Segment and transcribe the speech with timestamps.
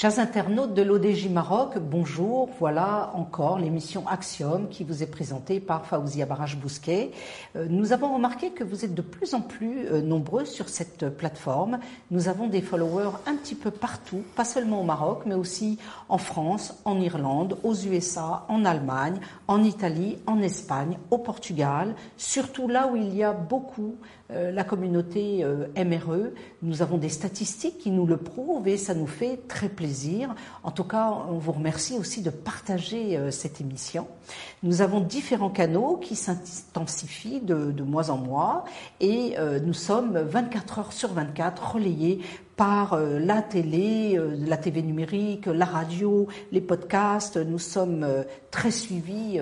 [0.00, 2.50] Chers internautes de l'ODJ Maroc, bonjour.
[2.60, 7.10] Voilà encore l'émission Axiom qui vous est présentée par Faouzia Baraj-Bousquet.
[7.56, 11.08] Euh, nous avons remarqué que vous êtes de plus en plus euh, nombreux sur cette
[11.08, 11.80] plateforme.
[12.12, 16.18] Nous avons des followers un petit peu partout, pas seulement au Maroc, mais aussi en
[16.18, 19.18] France, en Irlande, aux USA, en Allemagne,
[19.48, 24.64] en Italie, en Espagne, au Portugal, surtout là où il y a beaucoup euh, la
[24.64, 25.44] communauté
[25.76, 26.32] MRE.
[26.62, 30.70] Nous avons des statistiques qui nous le prouvent et ça nous fait très plaisir en
[30.70, 34.06] tout cas, on vous remercie aussi de partager euh, cette émission.
[34.62, 38.64] Nous avons différents canaux qui s'intensifient de, mois en mois
[39.00, 42.20] et euh, nous sommes 24 heures sur 24 relayés
[42.56, 47.36] par euh, la télé, la TV numérique, la radio, les podcasts.
[47.36, 48.06] Nous sommes
[48.50, 49.40] très suivis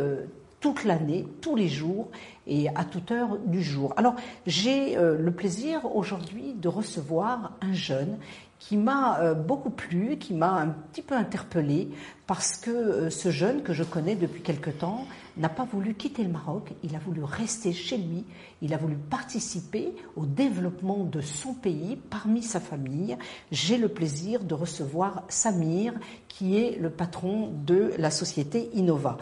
[0.60, 2.09] toute l'année, tous les jours
[2.46, 3.92] et à toute heure du jour.
[3.96, 4.15] Alors
[4.46, 8.19] j'ai le plaisir aujourd'hui de recevoir un jeune
[8.59, 11.88] qui m'a euh, beaucoup plu, qui m'a un petit peu interpellée,
[12.26, 16.23] parce que euh, ce jeune que je connais depuis quelque temps n'a pas voulu quitter
[16.23, 18.24] le Maroc, il a voulu rester chez lui,
[18.63, 23.16] il a voulu participer au développement de son pays parmi sa famille.
[23.52, 25.93] J'ai le plaisir de recevoir Samir,
[26.29, 29.18] qui est le patron de la société Innova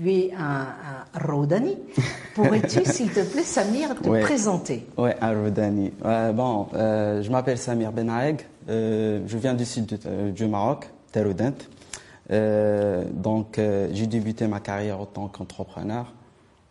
[0.00, 0.66] tu es un,
[1.14, 1.76] Rodani.
[2.34, 4.86] Pourrais-tu, s'il te plaît, Samir, te présenter?
[4.96, 5.92] Oui, un Rodani.
[6.34, 8.46] bon, euh, je m'appelle Samir Benaeg.
[8.68, 11.56] Euh, je viens du sud euh, du Maroc, Teroudent.
[13.12, 13.58] donc,
[13.92, 16.12] j'ai débuté ma carrière en tant qu'entrepreneur.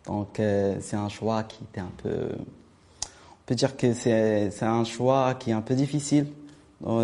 [0.06, 0.40] Donc,
[0.80, 2.28] c'est un choix qui était un peu.
[2.32, 6.26] On peut dire que c'est un choix qui est un peu difficile,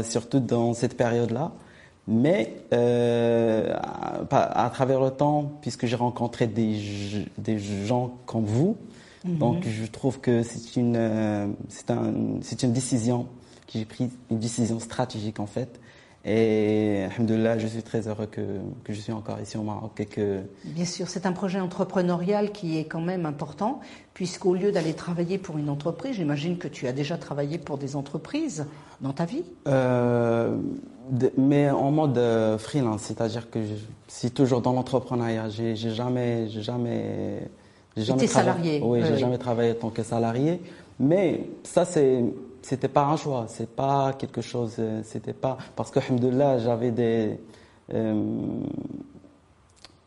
[0.03, 1.53] surtout dans cette période-là.
[2.09, 3.75] Mais euh,
[4.31, 6.81] à, travers le temps, puisque j'ai rencontré des,
[7.37, 8.77] des gens comme vous,
[9.25, 9.39] mhm.
[9.39, 12.13] donc je trouve que c'est une, euh, c'est un,
[12.63, 13.27] une décision
[13.67, 15.81] que j'ai prise, une décision stratégique en fait.
[16.29, 18.41] Et alhamdoulilah, je suis très heureux que,
[18.83, 20.43] que, je suis encore ici au Maroc et que...
[20.65, 23.81] Bien sûr, c'est un projet entrepreneurial qui est quand même important,
[24.13, 27.95] puisqu'au lieu d'aller travailler pour une entreprise, j'imagine que tu as déjà travaillé pour des
[27.95, 28.67] entreprises
[29.01, 29.45] dans ta vie?
[29.67, 30.57] Euh,
[31.37, 33.75] Mais en mode euh, freelance, c'est-à-dire que je
[34.09, 35.49] suis toujours dans l'entrepreneuriat.
[35.49, 37.49] J'ai jamais, jamais,
[37.97, 38.81] jamais salarié.
[38.83, 40.61] Oui, j'ai jamais travaillé en tant que salarié.
[40.99, 42.25] Mais ça, c'est
[42.63, 46.91] c'était pas un choix, c'est pas quelque chose, euh, c'était pas parce que alhamdoulilah, j'avais
[46.91, 47.39] des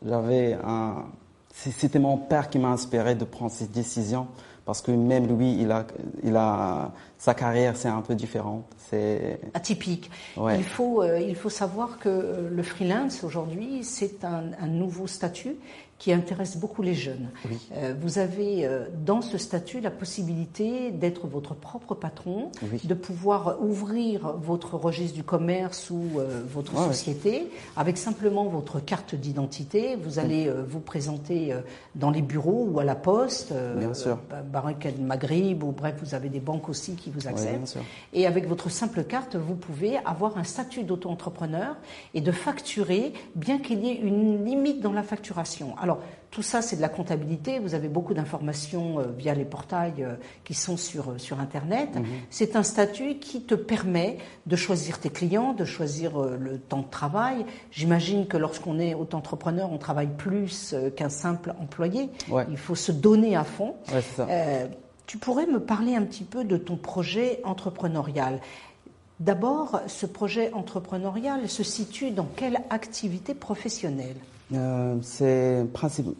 [0.04, 1.04] j'avais un
[1.52, 4.26] c'était mon père qui m'a inspiré de prendre cette décision
[4.70, 5.84] parce que même lui, il a,
[6.22, 8.62] il a sa carrière, c'est un peu différent.
[8.88, 10.08] C'est atypique.
[10.36, 15.08] Il faut, euh, il faut savoir que euh, le freelance aujourd'hui, c'est un, un, nouveau
[15.08, 15.56] statut
[16.00, 17.28] qui intéresse beaucoup les jeunes.
[17.76, 22.50] Euh, vous avez euh, dans ce statut la possibilité d'être votre propre patron,
[22.82, 29.14] de pouvoir ouvrir votre registre du commerce ou euh, votre société avec simplement votre carte
[29.14, 29.96] d'identité.
[30.02, 31.54] Vous allez vous présenter
[31.94, 34.18] dans les bureaux ou à la poste, bien sûr.
[35.00, 37.76] Maghrib ou bref, vous avez des banques aussi qui vous acceptent.
[38.14, 41.76] et avec votre simple carte, vous pouvez avoir un statut d'auto-entrepreneur
[42.14, 45.74] et de facturer, bien qu'il y ait une limite dans la facturation.
[45.78, 45.89] Alors,
[46.30, 47.58] tout ça, c'est de la comptabilité.
[47.58, 50.14] Vous avez beaucoup d'informations euh, via les portails euh,
[50.44, 51.96] qui sont sur, euh, sur Internet.
[51.96, 52.04] Mhm.
[52.30, 56.90] C'est un statut qui te permet de choisir tes clients, de choisir le temps de
[56.90, 57.44] travail.
[57.72, 62.10] J'imagine que lorsqu'on est auto-entrepreneur, on travaille plus qu'un simple employé.
[62.48, 63.74] Il faut se donner à fond.
[65.06, 68.40] tu pourrais me parler un petit peu de ton projet entrepreneurial.
[69.18, 74.16] D'abord, ce projet entrepreneurial se situe dans quelle activité professionnelle?
[74.52, 75.64] Euh.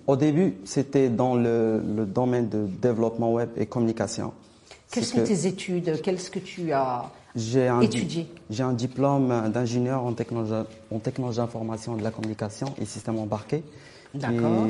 [0.07, 4.33] Au début, c'était dans le, domaine de développement web et communication.
[4.91, 6.01] Quelles sont tes études?
[6.03, 7.11] Qu'est-ce que tu as
[7.83, 8.29] étudié?
[8.51, 13.63] J'ai un diplôme d'ingénieur en technologie, en technologie d'information de la communication et système embarqué.
[14.15, 14.67] D'accord.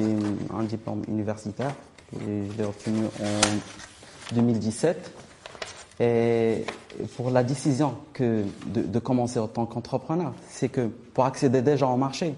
[0.54, 1.74] Un diplôme universitaire.
[2.14, 5.12] Et je l'ai obtenu en 2017.
[6.00, 6.64] Et
[7.16, 11.86] pour la décision que de, de commencer en tant qu'entrepreneur, c'est que pour accéder déjà
[11.86, 12.34] au marché,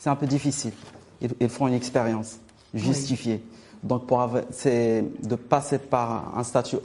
[0.00, 0.72] c'est un peu difficile.
[1.20, 2.38] Ils, font une expérience
[2.72, 3.44] justifiée.
[3.82, 6.78] Donc, pour c'est de passer par un statut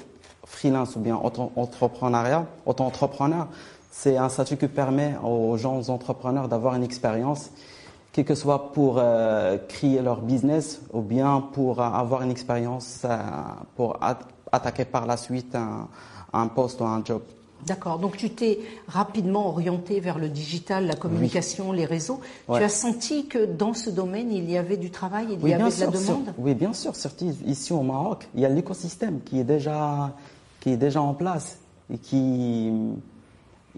[0.45, 3.47] freelance ou bien auto-entrepreneuriat, auto-entrepreneur,
[3.89, 7.51] c'est un statut qui permet aux gens entrepreneurs d'avoir une expérience,
[8.11, 13.17] quel que soit pour euh, créer leur business ou bien pour avoir une expérience euh,
[13.77, 13.97] pour
[14.51, 15.87] attaquer par la suite un,
[16.33, 17.21] un poste ou un job.
[17.65, 17.99] D'accord.
[17.99, 22.19] Donc tu t'es rapidement orienté vers le digital, la communication, les réseaux.
[22.47, 25.63] Tu as senti que dans ce domaine, il y avait du travail, il y avait
[25.63, 26.95] de la demande Oui, bien sûr.
[26.95, 30.13] Surtout ici au Maroc, il y a l'écosystème qui est déjà
[30.59, 31.59] qui est déjà en place
[31.91, 32.71] et qui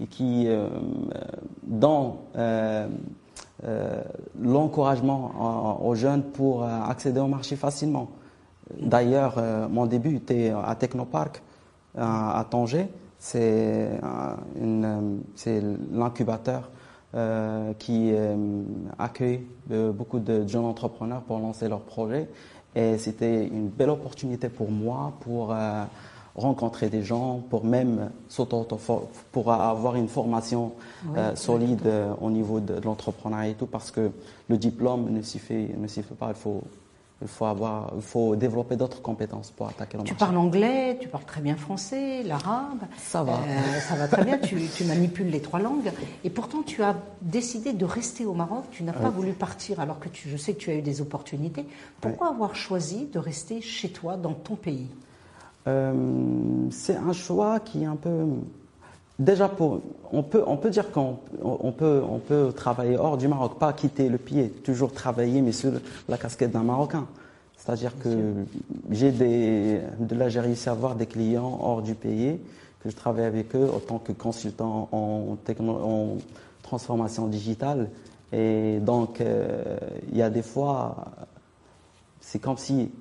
[0.02, 0.48] et qui
[1.64, 2.18] dans
[4.40, 8.10] l'encouragement aux jeunes pour accéder au marché facilement.
[8.80, 11.42] D'ailleurs, mon début était à Technopark,
[11.98, 12.88] à Tanger.
[13.20, 14.00] C'est
[15.92, 16.70] l'incubateur
[17.16, 18.36] euh, qui euh,
[19.00, 19.42] accueille
[19.72, 22.28] euh, beaucoup de jeunes entrepreneurs pour lancer leurs projets.
[22.76, 25.56] Et c'était une belle opportunité pour moi pour
[26.36, 28.12] rencontrer des gens, pour même
[29.32, 30.74] pour avoir une formation
[31.34, 31.90] solide
[32.22, 34.12] au niveau de, l'entrepreneuriat et tout, parce que
[34.48, 36.28] le diplôme ne suffit, ne suffit pas.
[36.30, 36.62] Il faut
[37.22, 40.14] il faut, avoir, il faut développer d'autres compétences pour attaquer le tu marché.
[40.14, 42.84] Tu parles anglais, tu parles très bien français, l'arabe.
[42.98, 43.34] Ça va.
[43.34, 45.92] Euh, ça va très bien, tu, tu, manipules les trois langues.
[46.24, 48.66] Et pourtant, tu as décidé de rester au Maroc.
[48.72, 51.02] Tu n'as pas voulu partir alors que tu, je sais que tu as eu des
[51.02, 51.66] opportunités.
[52.02, 54.88] Pourquoi avoir choisi de rester chez toi, dans ton pays?
[55.68, 55.94] Euh,
[56.70, 58.26] C'est un choix qui est un peu
[59.20, 59.82] Déjà, pour,
[60.12, 63.74] on, peut, on peut dire qu'on on peut, on peut travailler hors du Maroc, pas
[63.74, 65.72] quitter le pied, toujours travailler, mais sur
[66.08, 67.08] la casquette d'un Marocain.
[67.58, 68.34] C'est-à-dire que
[68.92, 72.40] j'ai des, de là, j'ai réussi à avoir des clients hors du pays,
[72.82, 76.18] que je travaille avec eux en tant que consultant en, en
[76.62, 77.90] transformation digitale.
[78.32, 79.78] Et donc, euh,
[80.12, 80.96] il y a des fois,
[82.22, 82.92] c'est comme si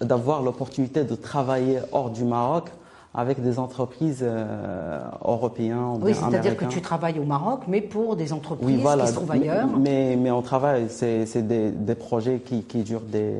[0.00, 2.70] d'avoir l'opportunité de travailler hors du Maroc
[3.14, 5.98] avec des entreprises euh, européennes.
[6.00, 9.66] Oui, c'est-à-dire que tu travailles au Maroc, mais pour des entreprises qui se trouvent ailleurs.
[9.78, 13.34] Mais, mais on travaille, c'est des, des, projets qui, qui durent des,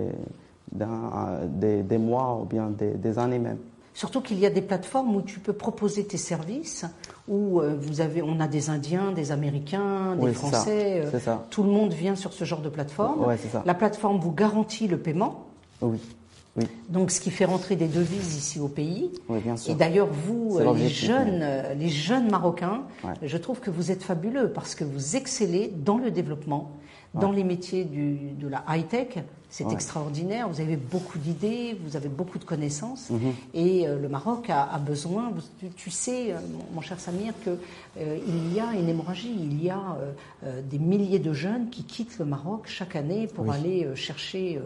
[0.73, 3.59] des, des, mois ou bien des, années même.
[3.95, 6.87] Surtout qu'il y a des plateformes où tu peux proposer tes services,
[7.29, 11.45] où euh, vous avez, on a des Indiens, des Américains, des Français, euh, ça.
[11.51, 13.25] tout le monde vient sur ce genre de plateforme.
[13.25, 13.63] Ouais, ça.
[13.67, 15.47] La plateforme vous garantit le paiement.
[15.83, 15.99] Oui.
[16.89, 19.11] Donc, ce qui fait rentrer des devises ici au pays.
[19.29, 19.73] Oui, bien sûr.
[19.73, 22.83] Et d'ailleurs, vous, euh, les jeunes, euh, les jeunes Marocains,
[23.23, 26.73] je trouve que vous êtes fabuleux parce que vous excellez dans le développement,
[27.15, 29.19] dans les métiers du, de la high-tech.
[29.53, 30.49] C'est extraordinaire.
[30.49, 33.11] Vous avez beaucoup d'idées, vous avez beaucoup de connaissances.
[33.11, 33.33] Mhm.
[33.53, 35.33] Et euh, le Maroc a, besoin,
[35.77, 36.35] tu, sais,
[36.73, 37.57] mon, cher Samir, qu'il
[37.97, 39.35] il y a une hémorragie.
[39.37, 39.99] Il y a
[40.69, 44.61] des milliers de jeunes qui quittent le Maroc chaque année pour aller chercher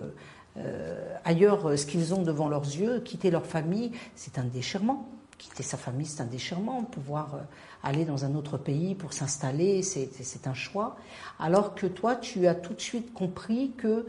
[0.56, 5.08] euh, ailleurs euh, ce qu'ils ont devant leurs yeux, quitter leur famille, c'est un déchirement.
[5.36, 6.84] Quitter sa famille, c'est un déchirement.
[6.84, 7.38] Pouvoir euh,
[7.82, 10.96] aller dans un autre pays pour s'installer, c'est un choix.
[11.40, 14.06] Alors que toi, tu as tout de suite compris que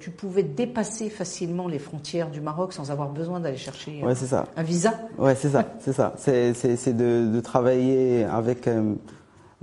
[0.00, 4.46] tu pouvais dépasser facilement les frontières du Maroc sans avoir besoin d'aller chercher ouais, ça.
[4.54, 4.92] un visa.
[5.16, 6.12] Ouais, c'est ça, c'est ça.
[6.18, 8.68] C'est de, de, travailler avec,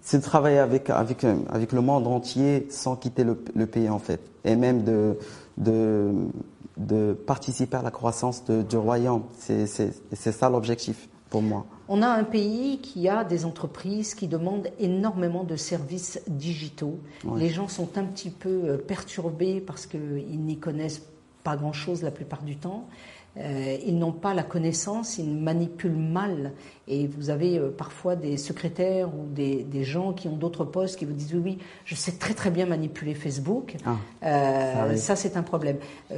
[0.02, 4.00] c'est de travailler avec avec avec le monde entier sans quitter le, le pays en
[4.00, 5.20] fait, et même de
[5.58, 6.12] de,
[6.78, 9.24] de participer à la croissance du royaume.
[9.38, 11.66] C'est ça l'objectif pour moi.
[11.90, 17.00] On a un pays qui a des entreprises qui demandent énormément de services digitaux.
[17.36, 21.02] Les gens sont un petit peu euh, perturbés parce qu'ils n'y connaissent
[21.44, 22.88] pas grand-chose la plupart du temps.
[23.38, 26.52] Euh, ils n'ont pas la connaissance, ils manipulent mal.
[26.88, 30.98] Et vous avez euh, parfois des secrétaires ou des, des gens qui ont d'autres postes
[31.00, 33.76] qui vous disent oui, oui, je sais très très bien manipuler Facebook.
[33.86, 35.78] Ah, euh, ça, c'est un problème.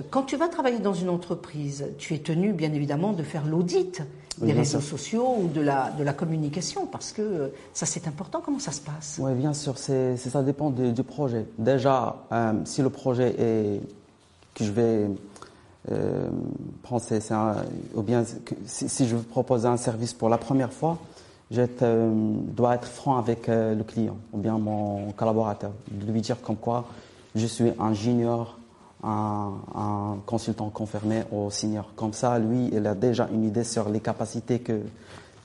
[0.09, 4.01] Quand tu vas travailler dans une entreprise, tu es tenu bien évidemment de faire l'audit
[4.41, 8.41] des réseaux sociaux ou de la, de la communication parce que ça c'est important.
[8.43, 9.17] Comment ça se passe?
[9.21, 11.45] Oui, bien sûr, c'est, ça dépend du projet.
[11.57, 12.17] Déjà,
[12.65, 13.81] si le projet est
[14.55, 15.07] que je vais
[15.91, 16.29] euh,
[17.97, 18.23] bien
[18.65, 20.97] si, je veux proposer un service pour la première fois,
[21.51, 26.21] je euh, dois être franc avec euh, le client ou bien mon collaborateur, de lui
[26.21, 26.85] dire comme quoi
[27.35, 28.57] je suis un junior,
[29.03, 31.91] un, consultant confirmé au senior.
[31.95, 34.81] Comme ça, lui, il a déjà une idée sur les capacités que,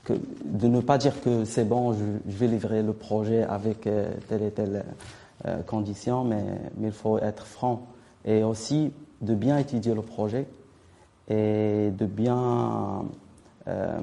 [0.04, 3.88] que de ne pas dire que c'est bon, je, vais livrer le projet avec
[4.28, 4.84] telle et telle
[5.66, 6.44] condition, mais,
[6.78, 7.88] mais il faut être franc.
[8.24, 10.46] Et aussi, de bien étudier le projet
[11.28, 13.04] et de bien
[13.68, 14.00] euh,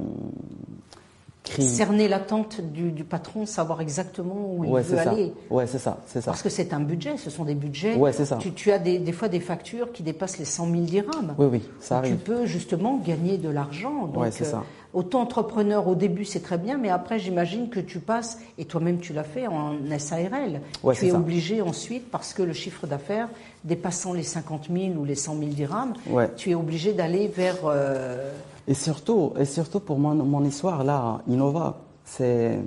[1.47, 5.33] cerner l'attente du, du, patron, savoir exactement où il veut aller.
[5.49, 6.31] Ouais, c'est ça, c'est ça.
[6.31, 7.95] Parce que c'est un budget, ce sont des budgets.
[7.95, 8.37] Ouais, c'est ça.
[8.37, 11.35] Tu, tu as des, des, fois des factures qui dépassent les 100 000 dirhams.
[11.37, 12.17] Oui, oui, ça arrive.
[12.17, 14.09] Tu peux justement gagner de l'argent.
[14.15, 14.57] Ouais, c'est ça.
[14.57, 18.65] Euh, autant entrepreneur au début, c'est très bien, mais après, j'imagine que tu passes, et
[18.65, 20.61] toi-même tu l'as fait en SARL.
[20.83, 23.29] Ouais, tu es obligé ensuite, parce que le chiffre d'affaires
[23.63, 25.93] dépassant les 50 000 ou les 100 000 dirhams,
[26.35, 27.57] tu es obligé d'aller vers.
[27.65, 28.31] Euh,
[28.67, 32.59] et surtout, et surtout pour mon, mon histoire là, Innova, c'est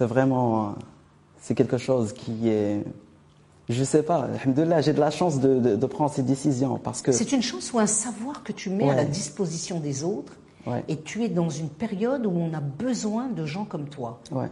[0.00, 0.74] vraiment
[1.40, 2.84] c'est quelque chose qui est
[3.68, 4.28] je sais pas,
[4.80, 7.70] j'ai de la chance de, de, de, prendre ces décisions parce que c'est une chance
[7.74, 10.32] ou un savoir que tu mets à la disposition des autres
[10.66, 10.84] Ouais.
[10.88, 14.20] Et tu es dans une période où on a besoin de gens comme toi.
[14.30, 14.50] Ouais.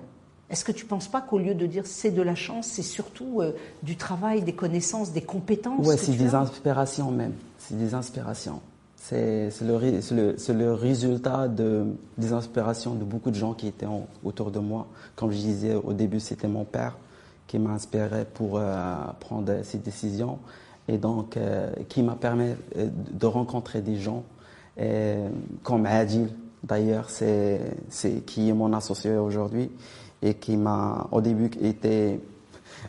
[0.48, 2.82] Est-ce que tu ne penses pas qu'au lieu de dire c'est de la chance, c'est
[2.82, 7.34] surtout euh, du travail, des connaissances, des compétences que c'est des inspirations même.
[7.58, 8.60] C'est des inspirations.
[9.08, 11.84] C'est le, le, résultat de,
[12.18, 14.88] des inspirations de beaucoup de gens qui étaient en- autour de moi.
[15.14, 16.98] Comme je disais au début, c'était mon père
[17.46, 20.40] qui m'a inspiré pour euh, prendre ces décisions
[20.88, 24.25] et donc euh, qui m'a permis euh, de rencontrer des gens
[25.62, 26.28] comme Adil,
[26.62, 27.60] d'ailleurs, c'est
[28.26, 29.70] qui est mon associé aujourd'hui
[30.20, 32.20] et qui m'a au début été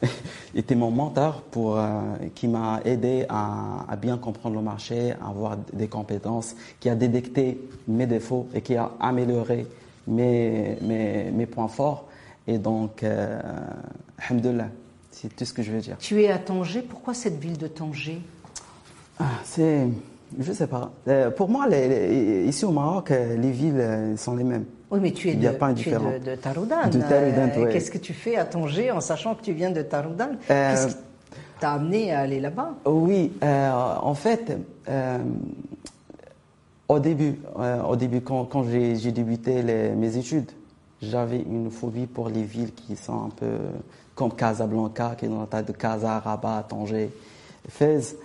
[0.55, 1.99] était mon mentor pour, euh,
[2.35, 6.95] qui m'a aidé à, à bien comprendre le marché, à avoir des compétences, qui a
[6.95, 9.65] détecté mes défauts et qui a amélioré
[10.07, 12.05] mes, mes, mes points forts.
[12.47, 13.39] Et donc, euh,
[14.19, 14.69] alhamdoulilah,
[15.11, 15.97] c'est tout ce que je veux dire.
[15.99, 16.81] Tu es à Tanger.
[16.81, 18.21] Pourquoi cette ville de Tanger?
[19.19, 19.87] Ah, c'est,
[20.39, 20.91] je sais pas.
[21.07, 24.65] Euh, pour moi, les- les- ici au Maroc, euh, les villes sont les mêmes.
[24.89, 26.11] Oui, mais tu es Il y a de, pas un tu es différent.
[26.11, 26.75] de, de Taroudan.
[26.95, 27.69] Euh, ouais.
[27.73, 30.29] Qu'est-ce que tu fais à Tanger en sachant que tu viens de Taroudan?
[30.49, 30.95] Euh, Qu'est-ce qui
[31.59, 32.73] t'a amené à aller là-bas?
[32.85, 35.17] Oui, euh, en fait, euh,
[36.87, 40.51] au début, euh, au début quand, quand j'ai débuté les- mes études,
[41.01, 43.57] j'avais une phobie pour les villes qui sont un peu
[44.15, 47.11] comme Casablanca, qui est dans la taille de Casa, Rabat, Tanger,
[47.69, 48.15] Fès.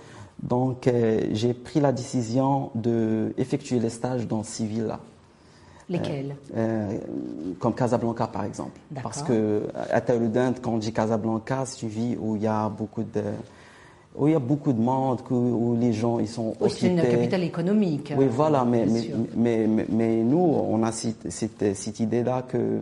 [0.42, 0.88] Donc,
[1.32, 4.98] j'ai pris la décision de effectuer les stages dans ces villes-là.
[5.88, 6.98] Lesquels Euh,
[7.58, 8.78] comme Casablanca par exemple.
[9.02, 12.68] Parce que à Taoulident, quand on dit Casablanca, c'est une ville où il y a
[12.68, 13.22] beaucoup de,
[14.16, 17.00] où il y a beaucoup de monde, où, les gens ils sont Oui, c'est une
[17.00, 18.12] capitale économique.
[18.16, 18.86] Oui, euh, voilà, mais,
[19.34, 22.80] mais, mais, nous, on a cette, cette, cette idée-là que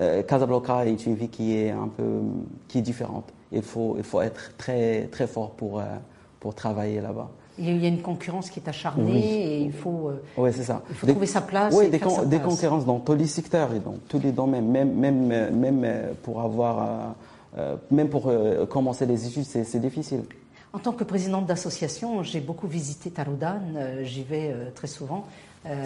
[0.00, 2.20] euh, Casablanca est une ville qui est un peu
[2.68, 3.32] qui est différente.
[3.52, 5.84] Il faut, il faut être très, très fort pour, euh,
[6.38, 7.30] pour travailler là-bas.
[7.60, 9.22] Il y a- une concurrence qui est acharnée Oui.
[9.24, 10.08] et il faut.
[10.08, 10.82] euh, Oui, c'est ça.
[10.88, 12.48] Il faut trouver sa place Oui, des, faire con- sa des place.
[12.48, 15.86] concurrences dans tous les secteurs et dans tous les domaines, même, même, euh, même
[16.22, 17.14] pour avoir,
[17.58, 20.22] euh, même pour euh, commencer les études, c'est difficile.
[20.72, 23.60] En tant que présidente d'association, j'ai beaucoup visité Taroudan,
[24.02, 25.24] j'y vais très souvent.
[25.66, 25.84] Euh,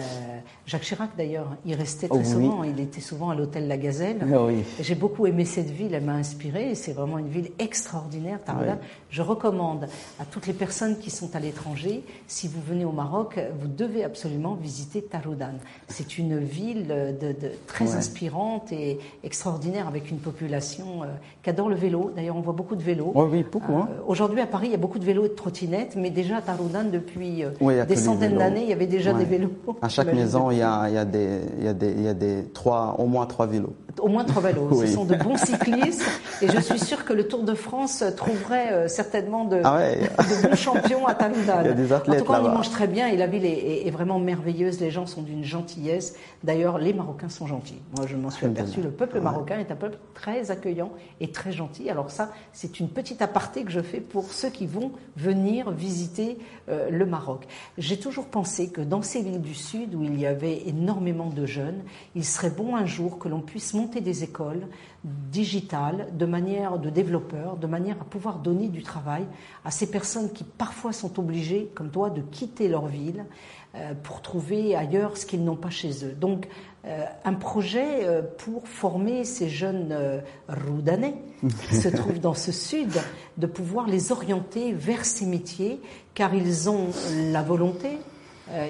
[0.65, 2.31] Jacques Chirac d'ailleurs, il restait très Oh, oui.
[2.31, 4.25] souvent, il était souvent à l'hôtel La Gazelle.
[4.33, 4.63] Ah oui.
[4.79, 8.39] J'ai beaucoup aimé cette ville, elle m'a inspirée, c'est vraiment une ville extraordinaire.
[8.47, 8.73] Ouais.
[9.09, 9.87] Je recommande
[10.19, 14.05] à toutes les personnes qui sont à l'étranger, si vous venez au Maroc, vous devez
[14.05, 15.55] absolument visiter Taroudan.
[15.89, 17.95] C'est une ville de, de- très Ouais.
[17.97, 21.07] inspirante et extraordinaire avec une population euh,
[21.43, 22.11] qui adore le vélo.
[22.15, 23.11] D'ailleurs, on voit beaucoup de vélos.
[23.13, 23.73] Oui, oui, beaucoup.
[23.73, 23.89] hein.
[23.91, 26.37] Euh, Aujourd'hui, à Paris, il y a beaucoup de vélos et de trottinettes, mais déjà
[26.37, 29.19] à Taroudan, depuis euh, des centaines d'années, il y avait déjà Ouais.
[29.19, 29.51] des vélos.
[29.81, 32.01] À chaque maison, il y a, il y a des, il y a des, il
[32.03, 33.73] y a des trois, au moins trois vélos.
[33.99, 34.67] Au moins trois vélos.
[34.71, 34.87] Oui.
[34.87, 36.03] Ce sont de bons cyclistes.
[36.41, 39.99] Et je suis sûre que le Tour de France trouverait euh, certainement de, Ah ouais.
[40.01, 41.61] de bons champions à Taroudan.
[41.61, 43.27] Il y a des athlètes En tout cas, on y mange très bien et la
[43.27, 44.81] ville est, est- est vraiment merveilleuse.
[44.81, 46.15] Les gens sont d'une gentillesse.
[46.43, 47.81] D'ailleurs, les Marocains sont gentils.
[47.95, 48.81] Moi, je m'en suis aperçu.
[48.81, 51.89] Le peuple marocain est un peuple très accueillant et très gentil.
[51.89, 56.37] Alors ça, c'est une petite aparté que je fais pour ceux qui vont venir visiter
[56.69, 57.47] euh, le Maroc.
[57.77, 61.45] J'ai toujours pensé que dans ces villes du Sud où il y avait énormément de
[61.45, 61.81] jeunes,
[62.15, 64.67] il serait bon un jour que l'on puisse des écoles
[65.03, 69.25] digitales de manière de développeurs, de manière à pouvoir donner du travail
[69.63, 73.25] à ces personnes qui parfois sont obligées, comme toi, de quitter leur ville
[73.75, 76.13] euh, pour trouver ailleurs ce qu'ils n'ont pas chez eux.
[76.13, 76.47] Donc,
[76.85, 81.15] euh, un projet euh, pour former ces jeunes Roudanais
[81.67, 82.91] qui se trouvent dans ce sud,
[83.37, 85.81] de pouvoir les orienter vers ces métiers,
[86.13, 86.87] car ils ont
[87.31, 87.97] la volonté,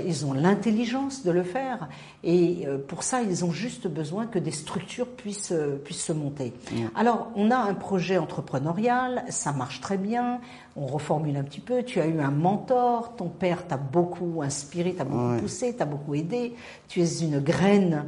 [0.06, 1.90] ils ont l'intelligence de le faire,
[2.24, 6.14] et euh, pour ça, ils ont juste besoin que des structures puissent, euh, puissent se
[6.14, 6.54] monter.
[6.96, 10.40] Alors, on a un projet entrepreneurial, ça marche très bien,
[10.78, 14.94] on reformule un petit peu, tu as eu un mentor, ton père t'a beaucoup inspiré,
[14.94, 15.40] t'a beaucoup Ouais.
[15.40, 16.54] poussé, t'a beaucoup aidé,
[16.90, 18.04] tu es une graine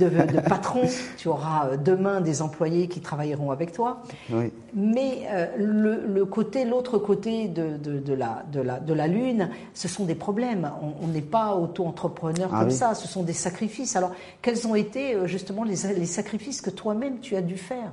[0.00, 0.82] de, de patron,
[1.16, 4.02] tu auras euh, demain des employés qui travailleront avec toi.
[4.30, 4.52] Oui.
[4.74, 9.06] Mais euh, le, le côté, l'autre côté de, de, de la, de, la, de la
[9.06, 10.72] Lune, ce sont des problèmes.
[11.00, 12.74] On n'est pas auto-entrepreneur Ah comme oui.
[12.74, 13.94] ça, ce sont des sacrifices.
[13.94, 14.10] Alors,
[14.42, 17.92] quels ont été euh, justement les, les sacrifices que toi-même tu as dû faire?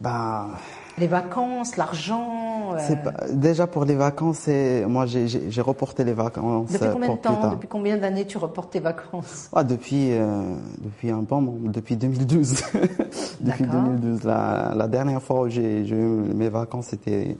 [0.00, 0.48] Bah,
[0.98, 4.48] Les vacances, l'argent euh, c'est pas- déjà pour les vacances,
[4.86, 6.70] moi j'ai, reporté les vacances.
[6.70, 9.50] Depuis euh, combien de pour temps, depuis combien d'années tu reportes tes vacances?
[9.52, 12.54] Ah, depuis, euh, depuis un bon moment, depuis 2012.
[13.40, 13.82] depuis D'accord.
[13.82, 14.24] 2012.
[14.24, 17.36] La, la dernière fois où j'ai, eu mes vacances, c'était,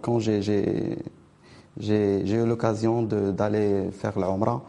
[0.00, 0.98] quand j'ai,
[1.80, 4.62] eu l'occasion d'aller faire la Umrah.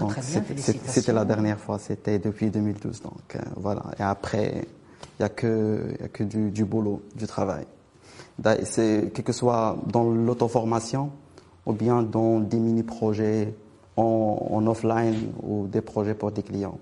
[0.00, 3.02] Ah, c'était la dernière fois, c'était depuis 2012.
[3.02, 3.82] Donc euh, voilà.
[3.98, 4.66] Et après,
[5.18, 7.66] il n'y a que, y a que du, du boulot, du travail.
[8.62, 11.10] C'est, que soit dans l'auto-formation
[11.66, 13.54] ou bien dans des mini-projets
[13.96, 16.78] en, offline ou des projets pour des clients.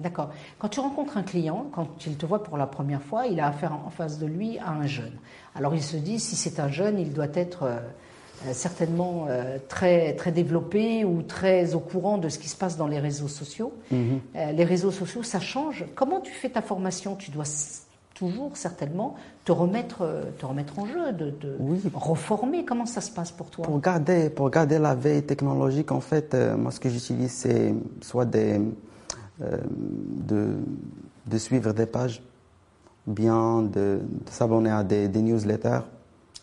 [0.00, 0.30] D'accord.
[0.58, 3.46] Quand tu rencontres un client, quand il te voit pour la première fois, il a
[3.46, 5.14] affaire en face de lui à un jeune.
[5.54, 7.78] Alors il se dit, si c'est un jeune, il doit être euh,
[8.52, 12.86] certainement euh, très, très développé ou très au courant de ce qui se passe dans
[12.86, 13.72] les réseaux sociaux.
[13.90, 14.20] Mhm.
[14.54, 15.84] les réseaux sociaux, ça change.
[15.94, 17.16] Comment tu fais ta formation?
[17.16, 17.44] Tu dois
[18.14, 19.14] toujours certainement
[19.44, 21.34] te remettre, te remettre en jeu, de,
[21.94, 22.64] reformer.
[22.64, 23.64] Comment ça se passe pour toi?
[23.64, 28.24] Pour garder, pour garder la veille technologique, en fait, moi ce que j'utilise, c'est soit
[28.24, 28.60] des,
[29.38, 30.56] de,
[31.26, 32.22] de suivre des pages,
[33.06, 34.00] bien de,
[34.30, 35.80] s'abonner à des, newsletters.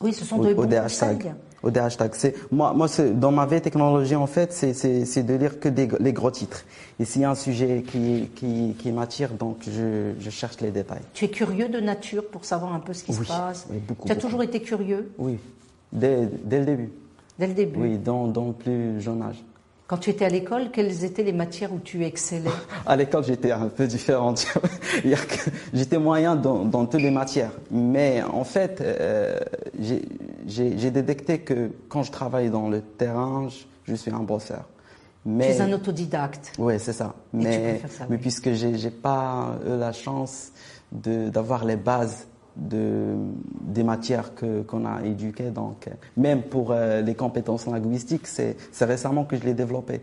[0.04, 1.34] Oui, ce sont des, hashtags
[1.64, 2.14] au des hashtags.
[2.52, 6.30] Moi, moi dans ma veille technologie, en fait, c'est de lire que des, les gros
[6.30, 6.66] titres.
[7.00, 10.72] Et s'il y a un sujet qui, qui, qui m'attire, donc je, je, cherche les
[10.72, 11.02] détails.
[11.14, 14.08] Tu es curieux de nature pour savoir un peu ce qui se passe oui, beaucoup.
[14.08, 15.12] Tu as toujours été curieux?
[15.18, 15.40] Oui,
[15.92, 16.90] dès, dès le début.
[17.40, 19.44] Dès le début Oui, dans, dans le plus jeune âge.
[19.94, 22.50] Quand tu étais à l'école, quelles étaient les matières où tu excellais
[22.88, 24.34] À l'école, j'étais un peu différent.
[25.74, 27.52] j'étais moyen dans, dans, toutes les matières.
[27.70, 29.38] Mais en fait, euh,
[30.48, 33.50] j'ai détecté que quand je travaille dans le terrain,
[33.86, 34.68] je, suis un bosseur.
[35.28, 36.54] Mais, tu es un autodidacte.
[36.58, 37.14] Oui, c'est ça.
[37.32, 40.54] mais, mais puisque j'ai n'ai pas eu la chance
[40.92, 42.26] d'avoir les bases
[42.70, 43.16] de,
[43.62, 45.50] des matières que, qu'on a éduquées.
[45.52, 50.02] Donc, même pour euh, les compétences linguistiques, c'est, c'est récemment que je l'ai développé.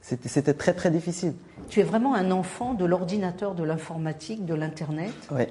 [0.00, 1.34] C'était, c'était très très difficile.
[1.68, 5.12] Tu es vraiment un enfant de l'ordinateur, de l'informatique, de l'Internet.
[5.30, 5.44] Oui.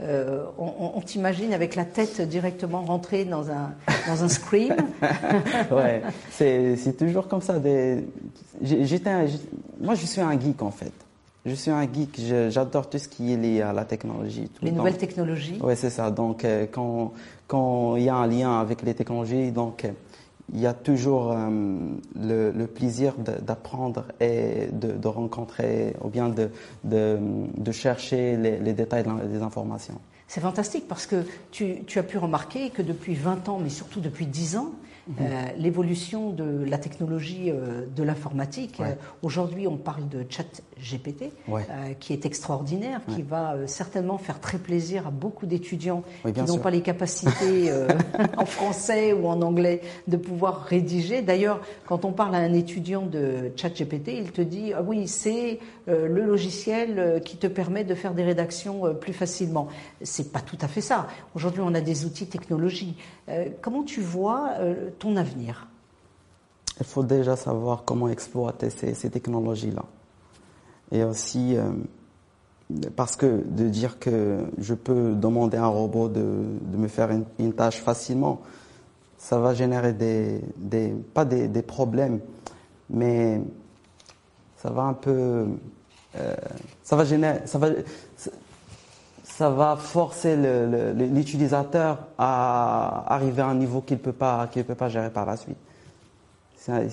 [0.00, 3.74] Euh, on, t'imagine avec la tête directement rentrée dans un,
[4.06, 4.76] dans un scream.
[5.72, 7.58] ouais, c'est, c'est toujours comme ça.
[7.58, 8.06] Des,
[8.62, 9.10] j'étais,
[9.80, 10.92] moi, je suis un geek en fait.
[11.48, 14.50] Je suis un geek, j'adore tout ce qui est lié à la technologie.
[14.62, 16.10] les nouvelles technologies Oui, c'est ça.
[16.10, 17.12] Donc, euh, quand,
[17.46, 19.86] quand il y a un lien avec les technologies, donc,
[20.52, 21.48] il y a toujours euh,
[22.20, 26.50] le, plaisir d'apprendre et de, rencontrer, ou bien de,
[26.84, 29.98] de, chercher les, détails des informations.
[30.26, 34.00] C'est fantastique parce que tu, tu, as pu remarquer que depuis 20 ans, mais surtout
[34.00, 34.72] depuis 10 ans,
[35.20, 35.24] euh,
[35.56, 38.78] l'évolution de la technologie euh, de l'informatique.
[38.80, 38.92] Euh,
[39.22, 40.44] aujourd'hui, on parle de chat
[40.78, 41.32] GPT,
[41.98, 46.70] qui est extraordinaire, qui va certainement faire très plaisir à beaucoup d'étudiants qui n'ont pas
[46.70, 47.72] les capacités
[48.36, 51.22] en français ou en anglais de pouvoir rédiger.
[51.22, 55.08] D'ailleurs, quand on parle à un étudiant de chat GPT, il te dit ah oui,
[55.08, 59.68] c'est le logiciel qui te permet de faire des rédactions plus facilement.
[60.02, 61.08] C'est pas tout à fait ça.
[61.34, 62.96] Aujourd'hui, on a des outils technologiques.
[63.62, 64.52] comment tu vois
[64.98, 65.68] ton avenir
[66.80, 69.84] Il faut déjà savoir comment exploiter ces, technologies-là.
[70.90, 71.70] Et aussi, euh,
[72.96, 76.20] parce que de dire que je peux demander à un robot de,
[76.76, 78.40] me faire une, tâche facilement,
[79.16, 80.40] ça va générer des,
[81.14, 82.20] pas des, problèmes,
[82.90, 83.40] mais
[84.56, 85.46] ça va un peu,
[86.16, 86.34] euh,
[86.82, 87.68] ça va générer, ça va,
[89.38, 90.36] ça va forcer
[90.96, 95.36] l'utilisateur à arriver à un niveau qu'il ne peut, pas, peut pas gérer par la
[95.36, 95.56] suite.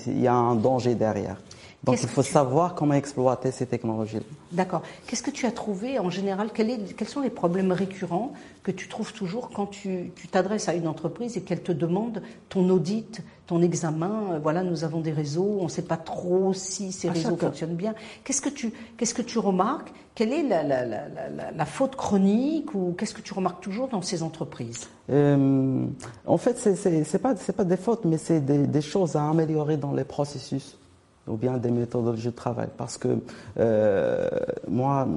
[0.06, 1.38] Il y a un danger derrière.
[1.86, 4.18] Donc il faut savoir comment exploiter ces technologies.
[4.52, 4.82] D'accord.
[5.06, 9.14] Qu'est-ce que tu as trouvé en général quels, sont les problèmes récurrents que tu trouves
[9.14, 14.34] toujours quand tu t'adresses à une entreprise et qu'elle te demande ton audit, ton examen
[14.34, 17.76] euh, Voilà, nous avons des réseaux, on ne sait pas trop si ces réseaux fonctionnent
[17.76, 17.94] bien.
[18.24, 19.94] Qu'est-ce que tu qu'est-ce que tu remarques?
[20.16, 24.88] Quelle est la, faute chronique ou qu'est-ce que tu remarques toujours dans ces entreprises?
[25.10, 25.86] Euh,
[26.26, 29.30] En fait, c'est n'est pas c'est pas des fautes, mais c'est des, des choses à
[29.30, 30.78] améliorer dans les processus
[31.28, 32.68] ou bien des méthodologies de travail.
[32.78, 33.18] Parce que
[33.60, 34.30] euh,
[34.68, 35.08] moi,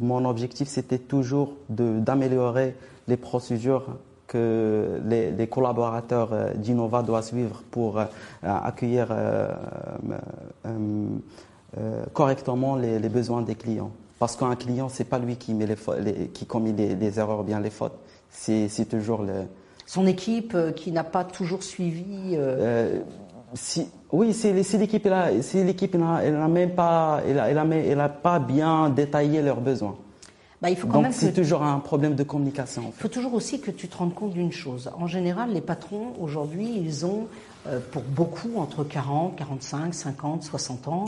[0.00, 2.74] mon objectif, c'était toujours d'améliorer
[3.06, 3.86] les procédures
[4.28, 8.04] que les, les collaborateurs euh, d'Innova doivent suivre pour euh,
[8.42, 9.48] accueillir euh,
[12.12, 13.90] correctement les, les, besoins des clients.
[14.18, 17.60] Parce qu'un client, c'est pas lui qui, met les, qui commet les, erreurs ou bien
[17.60, 17.98] les fautes.
[18.30, 19.44] C'est toujours le...
[19.86, 22.36] Son équipe qui n'a pas toujours suivi
[23.54, 28.38] si, oui, si, l'équipe là, si l'équipe n'a même pas, elle a, elle, a, pas
[28.38, 29.96] bien détaillé leurs besoins.
[30.60, 32.92] Bah, il faut quand Donc c'est toujours un problème de communication.
[32.96, 34.90] Il faut toujours aussi que tu te rendes compte d'une chose.
[34.98, 37.28] En général, les patrons aujourd'hui, ils ont
[37.68, 41.04] euh, pour beaucoup entre 40, 45, 50, 60 ans.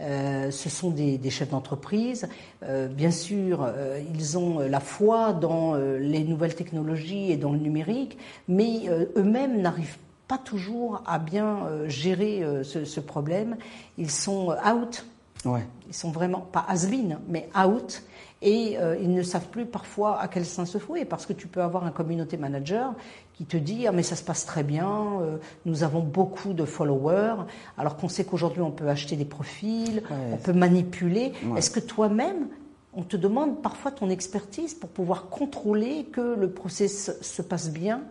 [0.00, 2.28] Euh, ce sont des, chefs d'entreprise.
[2.62, 3.66] Euh, bien sûr,
[4.14, 8.82] ils ont la foi dans les nouvelles technologies et dans le numérique, mais
[9.16, 13.56] eux-mêmes n'arrivent pas pas toujours à bien euh, gérer euh, ce, problème.
[13.98, 15.04] Ils sont out
[15.44, 15.66] Ouais.
[15.88, 16.86] Ils sont vraiment, pas has
[17.28, 18.02] mais out.
[18.42, 21.46] Et euh, ils ne savent plus parfois à quel sens se fouer, parce que tu
[21.46, 22.94] peux avoir un communauté manager
[23.34, 26.64] qui te dit ah mais ça se passe très bien, euh, nous avons beaucoup de
[26.64, 27.44] followers,
[27.76, 31.32] alors qu'on sait qu'aujourd'hui on peut acheter des profils, on peut manipuler.
[31.56, 32.48] Est-ce que toi-même
[32.92, 38.02] on te demande parfois ton expertise pour pouvoir contrôler que le process se passe bien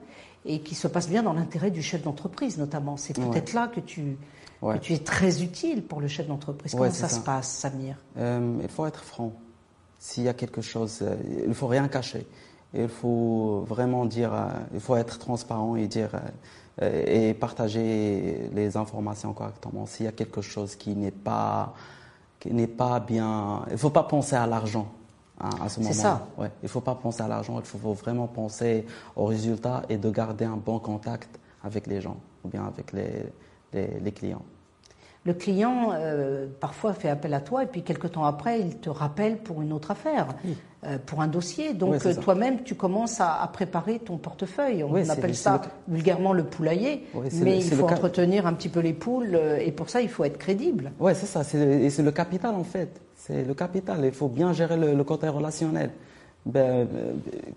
[0.46, 2.98] et qu'il se passe bien dans l'intérêt du chef d'entreprise notamment.
[2.98, 4.18] C'est peut-être là que tu,
[4.82, 6.74] tu es très utile pour le chef d'entreprise.
[6.74, 9.34] Comment ça, se passe, Samir euh, Il faut être franc.
[10.00, 12.26] S'il y a quelque chose, euh, il ne faut rien cacher.
[12.74, 16.12] Il faut vraiment dire, euh, il faut être transparent et dire
[16.82, 19.86] et partager les informations correctement.
[19.86, 21.74] S'il y a quelque chose qui n'est pas
[22.40, 23.64] qui n'est pas bien.
[23.68, 24.88] Il ne faut pas penser à l'argent
[25.40, 25.92] à ce moment.
[25.94, 26.28] C'est ça.
[26.38, 26.52] Ouais.
[26.62, 27.60] Il ne faut pas penser à l'argent.
[27.60, 32.18] Il faut vraiment penser aux résultats et de garder un bon contact avec les gens
[32.44, 33.26] ou bien avec les,
[33.74, 34.44] les clients
[35.26, 38.90] le client euh, parfois fait appel à toi et puis quelques temps après, il te
[38.90, 40.28] rappelle pour une autre affaire,
[41.06, 41.74] pour un dossier.
[41.74, 44.84] Donc euh, toi-même, tu commences à, préparer ton portefeuille.
[44.84, 47.06] On appelle ça vulgairement le poulailler,
[47.42, 50.38] mais il faut entretenir un petit peu les poules et pour ça, il faut être
[50.38, 50.92] crédible.
[51.00, 51.42] Oui, c'est ça.
[51.58, 53.02] Et c'est le capital en fait.
[53.16, 54.00] C'est le capital.
[54.06, 55.92] Il faut bien gérer le, côté relationnel.
[56.46, 56.88] Ben,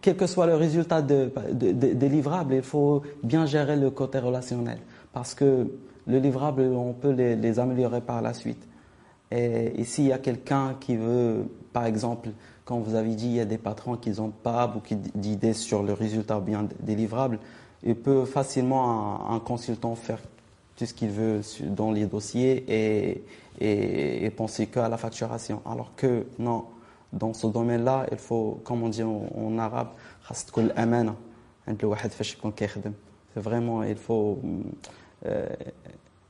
[0.01, 4.79] quel que soit le résultat de, des livrables, il faut bien gérer le côté relationnel.
[5.13, 5.69] Parce que
[6.07, 8.67] le livrable, on peut les, améliorer par la suite.
[9.31, 12.31] Et, s'il y a quelqu'un qui veut, par exemple,
[12.65, 15.83] quand vous avez dit, il y a des patrons qui n'ont pas beaucoup d'idées sur
[15.83, 17.39] le résultat bien des livrables,
[17.83, 20.21] il peut facilement, un, consultant, faire
[20.77, 22.65] tout ce qu'il veut dans les dossiers
[23.61, 25.61] et, penser qu'à la facturation.
[25.67, 26.65] Alors que non,
[27.13, 29.89] dans ce domaine-là, il faut, comme on dit en, arabe,
[30.33, 30.51] c'est
[33.41, 34.39] vraiment, il faut
[35.27, 35.47] euh,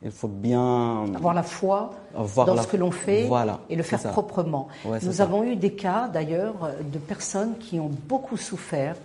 [0.04, 3.28] il faut bien avoir la foi dans ce que l'on fait
[3.68, 4.68] et le faire proprement.
[5.02, 8.96] Nous avons eu des cas d'ailleurs de personnes qui ont beaucoup souffert,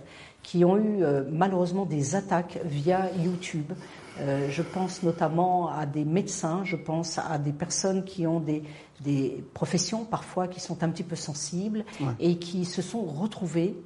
[0.42, 3.72] qui ont eu euh, malheureusement des attaques via YouTube.
[4.20, 8.62] Euh, je pense notamment à des médecins, je pense à des personnes qui ont des,
[9.00, 11.84] des professions parfois qui sont un petit peu sensibles
[12.18, 13.76] et qui se sont retrouvées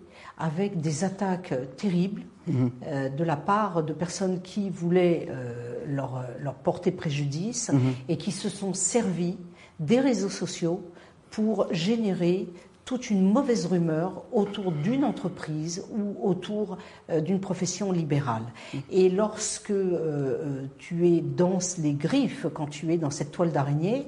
[0.42, 2.70] avec des attaques terribles mhm.
[2.86, 7.94] euh, de la part de personnes qui voulaient euh, leur, leur, porter préjudice mhm.
[8.08, 9.38] et qui se sont servis
[9.78, 10.82] des réseaux sociaux
[11.30, 12.48] pour générer
[12.84, 16.78] toute une mauvaise rumeur autour d'une entreprise ou autour
[17.10, 18.42] euh, d'une profession libérale.
[18.90, 23.52] Et lorsque euh, euh, tu es dans les griffes, quand tu es dans cette toile
[23.52, 24.06] d'araignée,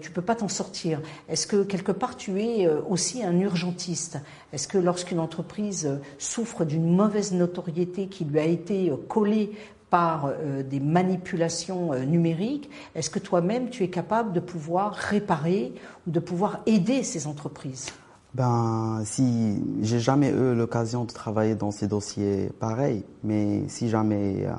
[0.00, 1.00] tu peux pas t'en sortir.
[1.28, 4.18] Est-ce que quelque part tu es aussi un urgentiste?
[4.52, 9.52] Est-ce que lorsqu'une entreprise souffre d'une mauvaise notoriété qui lui a été collée
[9.90, 10.32] par
[10.68, 15.72] des manipulations numériques, est-ce que toi-même tu es capable de pouvoir réparer
[16.06, 17.92] ou de pouvoir aider ces entreprises?
[18.34, 24.44] Ben, si j'ai jamais eu l'occasion de travailler dans ces dossiers pareils, mais si jamais,
[24.46, 24.52] euh,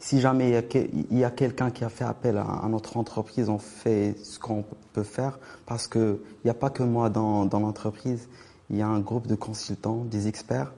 [0.00, 0.64] si jamais
[1.10, 4.64] il y a, quelqu'un qui a fait appel à, notre entreprise, on fait ce qu'on
[4.92, 8.28] peut faire parce que il n'y a pas que moi dans, dans l'entreprise,
[8.70, 10.72] il y a un groupe de consultants, des experts.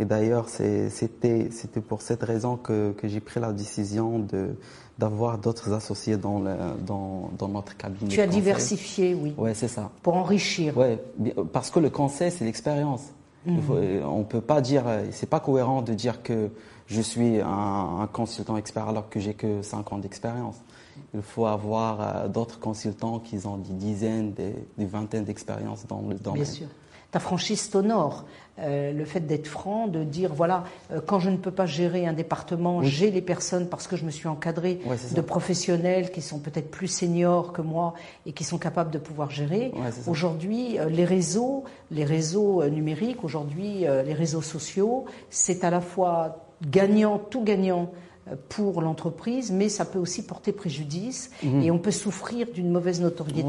[0.00, 1.50] Et d'ailleurs, c'était
[1.86, 4.54] pour cette raison que j'ai pris la décision de,
[4.98, 8.10] d'avoir d'autres associés dans, le, dans, dans, notre cabinet.
[8.10, 9.32] Tu as diversifié, oui.
[9.38, 9.90] Oui, c'est ça.
[10.02, 10.74] Pour enrichir.
[10.76, 13.04] Oui, parce que le conseil, c'est l'expérience.
[13.46, 13.62] Mhm.
[14.04, 16.50] On ne peut pas dire, c'est pas cohérent de dire que
[16.86, 20.56] je suis un, consultant expert alors que j'ai que 5 ans d'expérience.
[21.14, 26.02] Il faut avoir euh, d'autres consultants qui ont des dizaines, des, des vingtaines d'expériences dans
[26.02, 26.42] le domaine.
[26.42, 26.66] Bien sûr
[27.10, 28.24] ta franchise t'honore.
[28.60, 32.06] Euh, le fait d'être franc, de dire voilà, euh, quand je ne peux pas gérer
[32.06, 34.80] un département, j'ai les personnes parce que je me suis encadré
[35.14, 37.94] de professionnels qui sont peut-être plus seniors que moi
[38.26, 39.72] et qui sont capables de pouvoir gérer.
[40.08, 46.44] aujourd'hui, euh, les réseaux, les réseaux numériques, aujourd'hui, les réseaux sociaux, c'est à la fois
[46.68, 47.92] gagnant, tout gagnant
[48.48, 51.62] pour l'entreprise, mais ça peut aussi porter préjudice mhm.
[51.62, 53.42] et on peut souffrir d'une mauvaise notoriété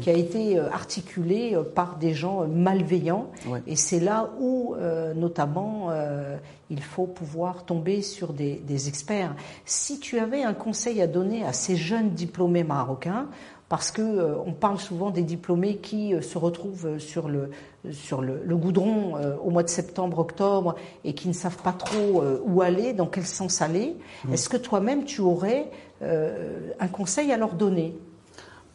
[0.00, 3.30] qui a été euh, articulée euh, par des gens euh, malveillants.
[3.66, 4.74] Et c'est là où,
[5.14, 5.90] notamment,
[6.70, 9.34] il faut pouvoir tomber sur des, des experts.
[9.64, 13.26] Si tu avais un conseil à donner à ces jeunes diplômés marocains,
[13.74, 17.50] parce que euh, on parle souvent des diplômés qui euh, se retrouvent sur le
[17.90, 22.22] sur le, goudron euh, au mois de septembre, octobre et qui ne savent pas trop
[22.46, 23.96] où aller, dans quel sens aller.
[24.24, 24.32] Mmh.
[24.32, 27.98] Est-ce que toi-même tu aurais un conseil à leur donner?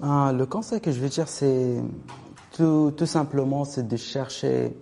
[0.03, 1.77] Ah, Le conseil que je veux dire, c'est
[2.51, 4.75] tout, tout, simplement, c'est de chercher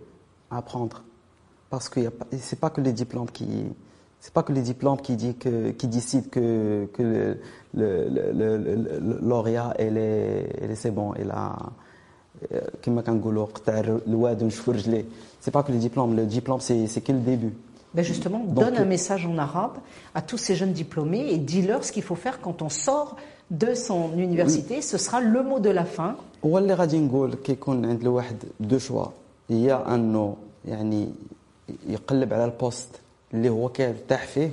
[0.49, 1.03] à apprendre,
[1.69, 1.99] parce que
[2.39, 3.67] c'est pas que les diplômes qui
[4.26, 7.38] C'est pas que les diplômes qui, dit que, qui décident que, que le,
[7.74, 11.56] le, le, le lauréat, elle est, c'est bon, elle a.
[12.82, 15.04] كما كنقولوا قطع الواد ونشفوا رجليه
[15.40, 17.52] c'est pas que le diplôme le diplôme c'est c'est que le début
[17.94, 19.76] ben justement donne un message en arabe
[20.14, 23.16] à tous ces jeunes diplômés et dis-leur ce qu'il faut faire quand on sort
[23.50, 27.84] de son université ce sera le mot de la fin هو اللي غادي نقول كيكون
[27.84, 29.06] عند الواحد دو شوا
[29.50, 31.08] هي انه يعني
[31.88, 32.88] يقلب على البوست
[33.33, 34.51] اللي هو كيرتاح فيه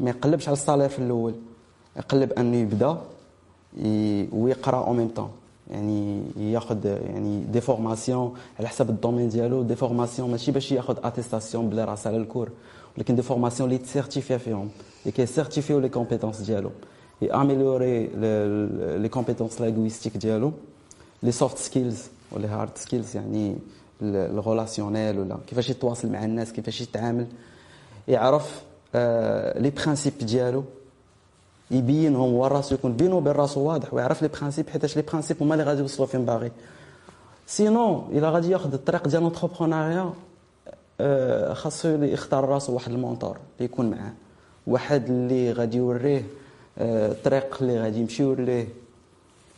[0.00, 1.34] ما يقلبش على الصالير في الأول.
[1.96, 2.98] يقلب أنه يبدأ
[4.32, 5.30] ويقرأ اون ميم طون
[5.70, 11.70] يعني ياخذ يعني دي فورماسيون على حسب الدومين ديالو دي فورماسيون ماشي باش ياخذ اتيستاسيون
[11.70, 12.48] بلا راس على الكور
[12.96, 14.68] ولكن دي فورماسيون اللي تسيرتيفيا فيهم
[15.02, 16.70] اللي كيسيرتيفيو لي كومبيتونس ديالو.
[17.22, 18.06] اميليوري
[18.98, 20.52] لي كومبيتونس لينغويستيك ديالو.
[21.22, 23.56] لي سوفت سكيلز ولا هارد سكيلز يعني
[24.02, 27.26] الريلاسيونيل ولا كيفاش يتواصل مع الناس كيفاش يتعامل.
[28.08, 28.62] يعرف
[29.62, 30.64] لي برانسيب ديالو.
[31.70, 35.54] يبينهم هو راسو يكون بينه وبين راسو واضح ويعرف لي برانسيب حيتاش لي برانسيب هما
[35.54, 36.52] اللي غادي يوصلوا فين باغي.
[37.46, 40.12] سينو إلا غادي ياخذ الطريق ديال لونتربرونيا
[41.54, 44.12] خاصو يختار راسو واحد المونطور اللي يكون معاه.
[44.66, 46.24] واحد اللي غادي يوريه
[46.78, 48.68] الطريق اللي غادي يمشيو ليه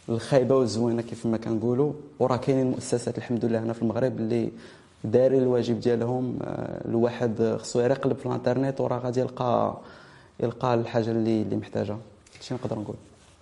[0.08, 1.92] الخايبة والزوينة كيف ما كنقولوا.
[2.18, 4.50] وراه كاينين مؤسسات الحمد لله هنا في المغرب اللي
[5.03, 6.39] دارين الواجب ديالهم
[6.85, 9.77] الواحد خصو يقلب في الانترنت وراه غادي يلقى
[10.39, 11.97] يلقى الحاجه اللي اللي محتاجها
[12.41, 12.95] شنو نقدر نقول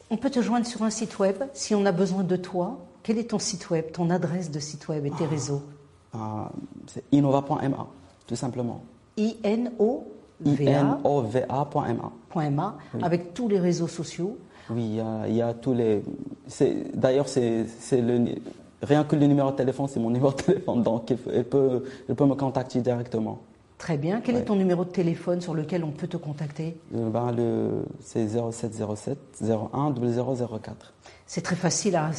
[0.10, 2.78] On peut te joindre sur un site web si on a besoin de toi.
[3.04, 5.64] Quel est ton site web, ton adresse de site web et tes ah, réseaux
[6.14, 6.50] ah,
[6.88, 7.88] C'est innova.ma,
[8.26, 8.84] tout simplement.
[9.18, 10.38] I-N-O-V-A.ma.
[12.36, 12.44] Oui.
[13.02, 14.38] Avec tous les réseaux sociaux.
[14.70, 16.04] Oui, il y a, il y a tous les.
[16.94, 18.36] D'ailleurs, c'est le
[18.83, 22.15] rien que le numéro de téléphone, c'est mon numéro de téléphone, donc elle peut, elle
[22.15, 23.41] peut me contacter directement.
[23.79, 24.21] Très bien.
[24.21, 26.77] Quel est ton numéro de téléphone sur lequel on peut te contacter?
[26.95, 30.95] Euh, ben, le, C'est 0707 01 0004.
[31.27, 32.13] C'est très facile à,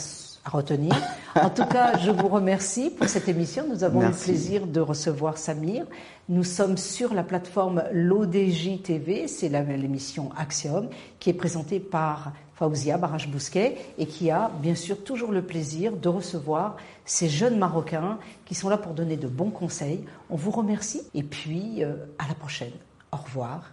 [0.50, 0.94] retenir.
[1.36, 3.66] En tout cas, je vous remercie pour cette émission.
[3.68, 5.86] Nous avons eu le plaisir de recevoir Samir.
[6.30, 12.98] Nous sommes sur la plateforme l'ODJ TV, c'est l'émission Axiom, qui est présentée par Faouzia
[12.98, 18.56] Baraj-Bousquet et qui a bien sûr toujours le plaisir de recevoir ces jeunes Marocains qui
[18.56, 20.06] sont là pour donner de bons conseils.
[20.30, 22.74] On vous remercie et puis euh, à la prochaine.
[23.12, 23.73] Au revoir.